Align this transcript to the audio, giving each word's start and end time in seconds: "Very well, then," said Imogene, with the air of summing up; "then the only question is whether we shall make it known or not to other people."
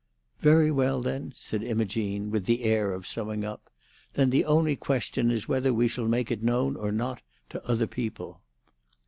"Very 0.39 0.71
well, 0.71 0.99
then," 0.99 1.31
said 1.35 1.61
Imogene, 1.61 2.31
with 2.31 2.45
the 2.45 2.63
air 2.63 2.91
of 2.91 3.05
summing 3.05 3.45
up; 3.45 3.69
"then 4.13 4.31
the 4.31 4.45
only 4.45 4.75
question 4.75 5.29
is 5.29 5.47
whether 5.47 5.71
we 5.71 5.87
shall 5.87 6.07
make 6.07 6.31
it 6.31 6.41
known 6.41 6.75
or 6.75 6.91
not 6.91 7.21
to 7.49 7.63
other 7.69 7.85
people." 7.85 8.41